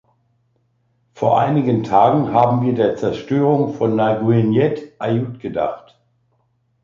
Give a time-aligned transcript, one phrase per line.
[1.13, 6.01] Vor einigen Tagen haben wir der Zerstörung von Nagyenyed Aiud gedacht.